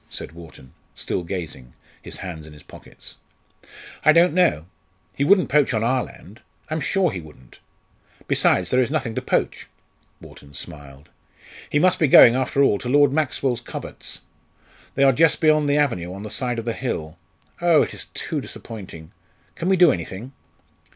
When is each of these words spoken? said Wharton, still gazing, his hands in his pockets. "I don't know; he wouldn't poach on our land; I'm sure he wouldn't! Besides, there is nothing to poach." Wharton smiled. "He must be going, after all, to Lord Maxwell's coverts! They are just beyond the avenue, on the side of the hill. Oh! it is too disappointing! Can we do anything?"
said 0.09 0.31
Wharton, 0.31 0.73
still 0.95 1.21
gazing, 1.23 1.73
his 2.01 2.17
hands 2.17 2.47
in 2.47 2.53
his 2.53 2.63
pockets. 2.63 3.17
"I 4.03 4.11
don't 4.11 4.33
know; 4.33 4.65
he 5.15 5.23
wouldn't 5.23 5.47
poach 5.51 5.75
on 5.75 5.83
our 5.83 6.03
land; 6.03 6.41
I'm 6.71 6.79
sure 6.79 7.11
he 7.11 7.21
wouldn't! 7.21 7.59
Besides, 8.27 8.71
there 8.71 8.81
is 8.81 8.89
nothing 8.89 9.13
to 9.13 9.21
poach." 9.21 9.67
Wharton 10.19 10.55
smiled. 10.55 11.11
"He 11.69 11.77
must 11.77 11.99
be 11.99 12.07
going, 12.07 12.33
after 12.33 12.63
all, 12.63 12.79
to 12.79 12.89
Lord 12.89 13.13
Maxwell's 13.13 13.61
coverts! 13.61 14.21
They 14.95 15.03
are 15.03 15.13
just 15.13 15.39
beyond 15.39 15.69
the 15.69 15.77
avenue, 15.77 16.11
on 16.11 16.23
the 16.23 16.31
side 16.31 16.57
of 16.57 16.65
the 16.65 16.73
hill. 16.73 17.19
Oh! 17.61 17.83
it 17.83 17.93
is 17.93 18.05
too 18.15 18.41
disappointing! 18.41 19.11
Can 19.53 19.69
we 19.69 19.77
do 19.77 19.91
anything?" 19.91 20.31